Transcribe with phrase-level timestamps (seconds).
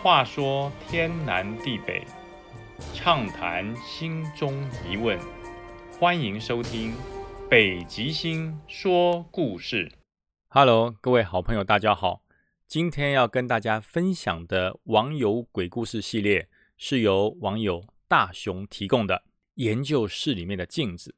[0.00, 2.06] 话说天南地北，
[2.94, 4.54] 畅谈心中
[4.88, 5.18] 疑问，
[5.98, 6.92] 欢迎收听
[7.50, 9.88] 《北极星说故事》。
[10.50, 12.22] Hello，各位好朋友，大家好。
[12.68, 19.24] 今天要跟大家分享的网友鬼故事系列，是由网友大雄提供的
[19.54, 21.16] 研究室里面的镜子，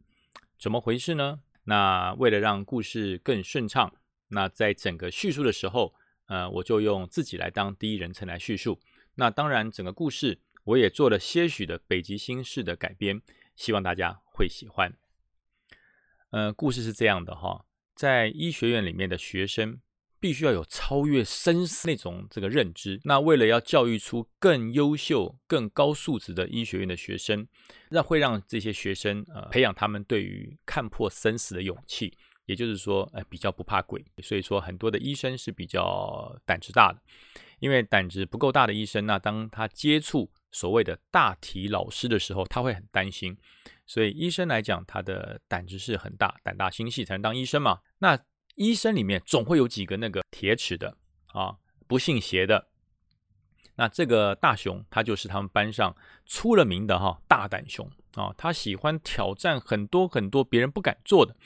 [0.59, 1.41] 怎么回事呢？
[1.65, 3.93] 那为了让故事更顺畅，
[4.29, 5.93] 那在整个叙述的时候。
[6.31, 8.79] 呃，我就用自己来当第一人称来叙述。
[9.17, 13.21] 那当然，整个故事我也做了些许的北极星式的改编，
[13.57, 14.97] 希望大家会喜欢。
[16.31, 19.81] 呃，故事是这样的哈，在医学院里面的学生
[20.21, 23.01] 必须要有超越生死那种这个认知。
[23.03, 27.49] 那为了要教育出更优秀、更高素质的医学院的学生，
[27.89, 32.17] 那会让这些学生呃培养他们对于看破生死的勇气。
[32.51, 36.99] 也就是说，呃，比较不怕鬼，所以说很多的医生是比较胆子大的。
[37.61, 43.37] 因为胆子不够大的医生，那当他接触所谓的大体老师的时候，他会很担心。
[43.87, 47.79] 所以医生来讲，他的胆子是很大，胆大心细才能当医生嘛。
[47.99, 48.19] 那
[48.57, 52.67] 医生里面总会有几个那个铁齿的啊，不信邪的。
[53.77, 55.95] 那这个大雄，他就是他们班上
[56.27, 61.37] 出了名的哈大胆熊啊，他喜欢挑战很多很多别人不敢做的。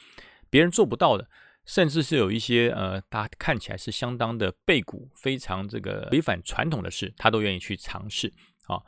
[0.55, 1.29] 别人做不到的，
[1.65, 8.33] 甚至是有一些呃，他看起来是相当的背骨，非常这个违反传统的事，他都愿意去尝试
[8.69, 8.81] 啊。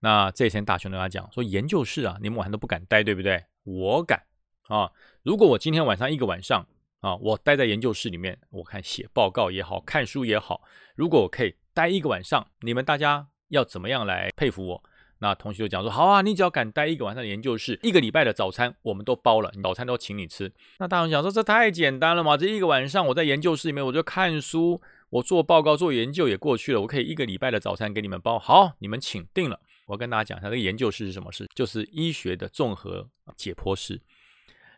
[0.00, 3.44] 那这一天大雄跟他讲说，研究室啊，你们晚上都不敢待，对不对？
[3.62, 4.20] 我敢
[4.66, 4.90] 啊！
[5.22, 6.66] 如果我今天晚上一个晚上
[6.98, 10.62] 啊，我待在研究室里面，我看写报告也好看书也好，
[10.96, 14.84] 如果我可以待一个晚上，你们大家要怎么样来佩服我？
[15.22, 20.52] 那同学就讲说，好啊，你只要敢待一个晚上的研究室，一个礼拜的早餐我们都包了，早餐都请你吃。
[20.80, 28.36] 那大雄讲说，这太简单了嘛，这一个晚上我在研究室里面，我就看书，我做报告做研究也过去了，我可以一个礼拜的早餐给你们包。
[28.36, 29.60] 好，你们请定了。
[29.86, 34.00] 我跟大家讲一下，这个研究室是什么事，就是医学的综合解剖室，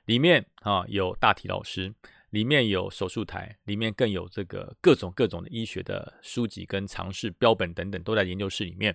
[0.04, 1.91] 里面啊有大体老师，
[2.28, 8.94] 里面有手术台，里面更有这个各种各种的医学的书籍跟常识标本等等都在研究室里面，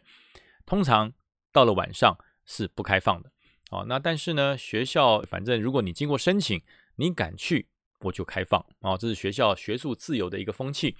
[0.64, 1.12] 通常。
[1.52, 3.32] 到了晚上是不开放的，
[3.72, 6.62] 哦，那但是呢，学校反正如果你经过申请，
[6.96, 7.68] 你敢去，
[8.00, 10.96] 我就开放，哦，这是学校学术自由的一个风气。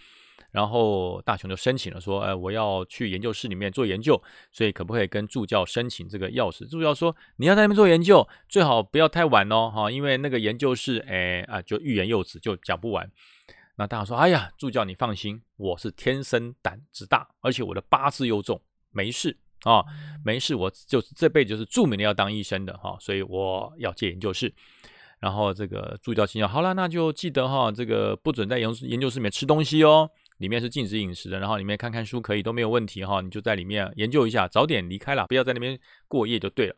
[0.52, 4.20] 然后大雄就申请了，说，呃，我要去研究室里面做研究，
[4.52, 6.68] 所以可不可以跟助教申请这个钥匙？
[6.68, 13.08] 助教说，你要在那边做研究，最好不要太晚哦，哈，因为那个研究室，哎啊，就欲言又止，就讲不完。
[13.76, 18.60] 那大雄说，哎呀，助教你放心，我是天生胆子大，而且我的八字又重，
[18.90, 19.38] 没事。
[19.64, 19.84] 啊，
[20.24, 24.54] 没事，我就这辈子就是著名的要当医生的哈，所以我要借研究室。
[25.20, 31.38] 然后这个助教心想，好了，那就记得哈，这个不准在研研究室里面吃东西哦，里面是禁止饮食的。
[31.40, 35.78] 然后里面看看书可以都没有问题哈，你就在里面研究一下，早点离开了，不要在那边
[36.08, 36.76] 过夜就对了。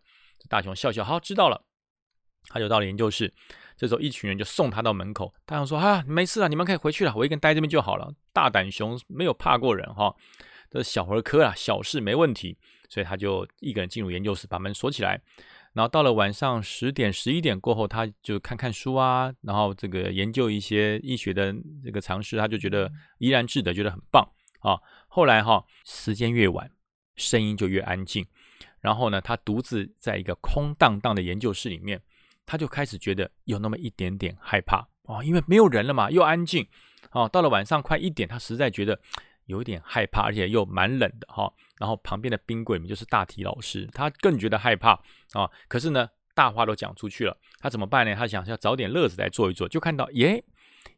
[0.50, 1.64] 大雄笑笑，好，知道了。
[2.48, 3.32] 他就到了研究室，
[3.78, 5.32] 这时候一群人就送他到门口。
[5.46, 8.12] 大雄说，啊，没事了，你们可以回去了，我一个人待这边就好了。
[8.34, 10.12] 大胆熊没有怕过人哈。
[10.72, 15.22] 这是小儿科啊，小事没问题，所以他就一个人进入研究室，把门锁起来。
[15.74, 24.26] 然后到了晚上十点、十一点过后，他就看看书啊，然后这个研究一些医学的这个常识，他就觉得怡然自得，觉得很棒
[24.60, 24.80] 啊。
[25.10, 26.72] 后来哈，时间越晚，
[27.18, 28.26] 声音就越安静。
[28.80, 32.02] 然后呢，他独自在一个空荡荡的研究室里面，
[32.46, 36.66] 他就开始觉得有那么一点点害怕啊，因为没有人了嘛，又安静
[37.10, 37.28] 啊。
[37.28, 38.98] 到了晚上快一点，他实在觉得。
[39.52, 41.52] 有点害怕，而且又蛮冷的哈。
[41.78, 44.92] 然后旁边的冰柜里就是大体老师，他更觉得害怕
[45.34, 45.50] 啊。
[45.68, 48.16] 可是呢，大话都讲出去了，他怎么办呢？
[48.16, 50.44] 他想要找点乐子来做一做，就看到耶，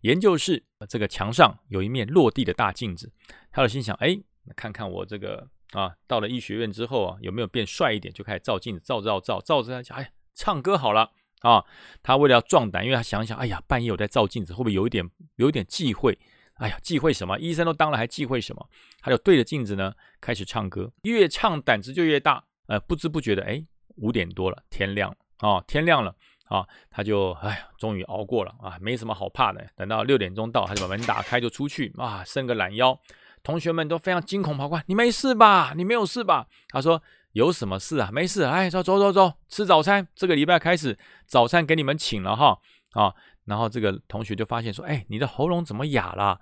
[0.02, 3.12] 研究室这个墙上有一面落地的大镜子。
[3.52, 4.20] 他就心想，哎，
[4.56, 8.14] 看看我这个啊，到了医学院之后啊，有没有变帅一点？
[8.14, 11.64] 就开始照镜子，照照照照着，他想哎，唱歌好了啊。
[12.02, 16.20] 他为了要壮胆，因为他想想，哎呀，半夜我在照镜子，会不会有一点有一点忌讳？
[16.64, 17.38] 哎呀，忌讳什么？
[17.40, 18.70] 医生都当了，还忌讳什么？
[19.02, 22.42] 他就对着镜子呢，开始唱歌，越唱胆子就越大。
[22.68, 23.62] 呃，不知不觉的，哎，
[23.98, 25.18] 五点多了，天亮了
[25.50, 26.16] 啊，天亮了
[26.46, 29.62] 啊，他就哎呀，终于熬过了啊，没什么好怕的。
[29.76, 32.98] 等到六点钟到，他就把门打开就出去啊，伸个懒腰。
[33.44, 35.74] 同学们都非常惊恐跑过来，你没事吧？
[35.76, 36.48] 你没有事吧？
[36.70, 38.10] 他说有什么事啊？
[38.14, 38.44] 没事。
[38.44, 40.08] 哎，走走走走，吃早餐。
[40.16, 42.58] 这个礼拜开始，早餐给你们请了哈
[42.92, 43.14] 啊。
[43.46, 46.40] 然后这个同学就发现说：“哎，你的喉咙怎么哑了？”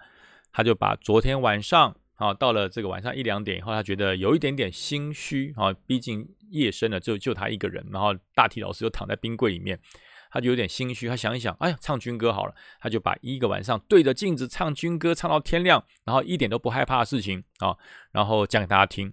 [0.53, 7.85] 他就把昨天晚上啊，到了这个晚上一两点以后，他觉得有一点点心虚啊，毕竟夜深了，就就他一个人。
[7.91, 9.79] 然后大体老师又躺在冰柜里面，
[10.29, 17.75] 他就有点心虚，他想一想，哎呀，唱军歌好了，他就把一个晚上对着镜子唱军歌，唱到天亮，然后一点都不害怕的事情啊，
[18.11, 19.11] 然后讲给大家听，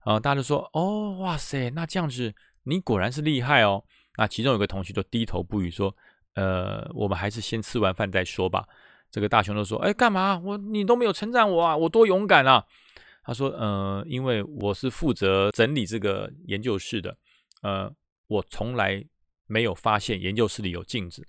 [0.00, 2.34] 啊，大家就说，哦，哇塞，那这样子
[2.64, 3.82] 你果然是厉害哦。
[4.18, 5.94] 那其中有个同学就低头不语说，
[6.36, 8.64] 呃，我们还是先吃完饭再说吧。
[9.10, 10.40] 这个大雄就说，哎，干嘛？
[10.44, 12.64] 我你都没有称赞我啊，我多勇敢啊。
[13.24, 17.18] 他说，呃，因为我是负责整理这个研究室的，
[17.62, 17.92] 呃，
[18.28, 19.04] 我从来。
[19.48, 21.24] 没有发现研究室里有镜子，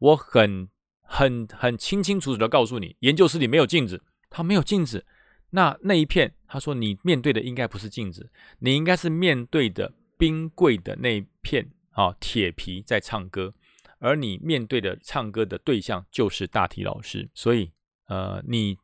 [0.00, 0.68] 我很
[1.02, 5.06] 很很清清楚楚的告诉你，研究室里没有镜子，它没有镜子。
[5.50, 8.28] 那那一片，他说你面对的应该不是镜子，
[8.58, 13.52] 你应该是面对的冰柜的那一片啊铁皮在唱歌，
[14.00, 17.30] 而你面对的唱歌的对象就是大体老师。
[17.32, 17.70] 所以，
[18.08, 18.76] 呃，你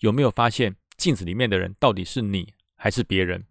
[0.00, 3.46] 有没有发现镜子里面的人到底是你还是别人？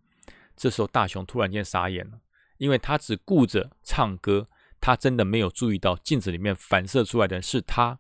[0.58, 2.20] 这时候大雄突然间傻眼了，
[2.58, 4.46] 因为他只顾着唱歌。
[4.84, 8.00] 他真的没有注意到镜子里面反射出来的是他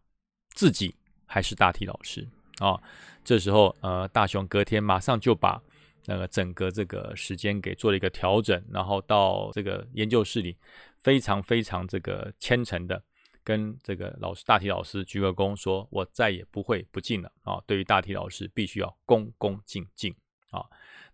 [0.55, 0.95] 自己
[1.27, 2.27] 还是大体老师
[2.57, 2.81] 啊？
[3.23, 5.61] 这时候，呃，大雄隔天马上就把
[6.07, 10.57] 那个整个这个时间给做了一个调整，然后到这个研究室里，
[10.97, 13.03] 非常非常这个虔诚的
[13.43, 17.61] 跟这个老师大体老师鞠个躬，说我再也不会不敬了啊！
[17.65, 20.15] 对于大体老师，必须要恭恭敬敬
[20.51, 20.65] 啊！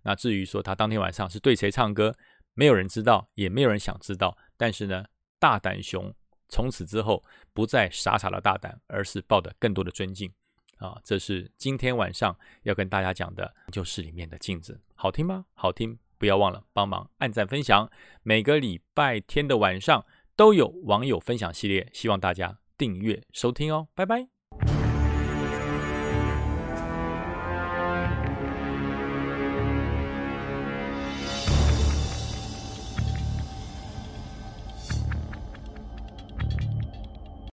[0.02, 2.16] 那至于说他当天晚上是对谁唱歌，
[2.54, 5.06] 没有人知道，也没有人想知道，但是呢。
[5.40, 6.12] 大胆熊
[6.50, 10.34] 从此之后不再傻傻的大胆，而是抱着更多的尊敬
[10.80, 11.00] 啊！
[11.04, 15.46] 这是今天晚上要跟大家讲的就是里面的镜子，好听吗？
[15.54, 17.88] 好听，不要忘了帮忙按赞分享。
[18.24, 20.04] 每个礼拜天的晚上
[20.38, 24.37] 都有网友分享系列，希望大家订阅收听哦，拜拜。